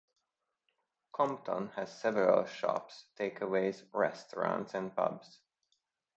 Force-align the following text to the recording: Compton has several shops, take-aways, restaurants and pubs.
Compton 1.11 1.67
has 1.75 1.93
several 2.01 2.47
shops, 2.47 3.05
take-aways, 3.15 3.83
restaurants 3.93 4.73
and 4.73 4.95
pubs. 4.95 5.41